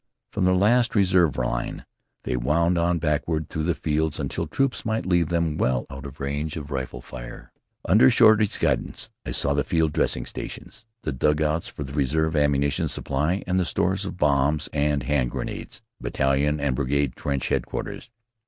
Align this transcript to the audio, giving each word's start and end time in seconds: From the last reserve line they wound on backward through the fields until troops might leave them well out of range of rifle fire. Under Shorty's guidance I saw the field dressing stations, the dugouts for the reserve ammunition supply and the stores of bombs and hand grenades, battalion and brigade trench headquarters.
From 0.31 0.45
the 0.45 0.53
last 0.55 0.95
reserve 0.95 1.37
line 1.37 1.85
they 2.23 2.35
wound 2.35 2.75
on 2.75 2.97
backward 2.97 3.49
through 3.49 3.65
the 3.65 3.75
fields 3.75 4.19
until 4.19 4.47
troops 4.47 4.83
might 4.83 5.05
leave 5.05 5.29
them 5.29 5.59
well 5.59 5.85
out 5.91 6.07
of 6.07 6.19
range 6.19 6.57
of 6.57 6.71
rifle 6.71 7.01
fire. 7.01 7.51
Under 7.85 8.09
Shorty's 8.09 8.57
guidance 8.57 9.11
I 9.27 9.31
saw 9.31 9.53
the 9.53 9.63
field 9.63 9.93
dressing 9.93 10.25
stations, 10.25 10.87
the 11.03 11.11
dugouts 11.13 11.67
for 11.67 11.83
the 11.83 11.93
reserve 11.93 12.35
ammunition 12.35 12.87
supply 12.87 13.43
and 13.45 13.59
the 13.59 13.63
stores 13.63 14.03
of 14.03 14.17
bombs 14.17 14.69
and 14.73 15.03
hand 15.03 15.29
grenades, 15.29 15.83
battalion 16.01 16.59
and 16.59 16.75
brigade 16.75 17.15
trench 17.15 17.49
headquarters. 17.49 18.09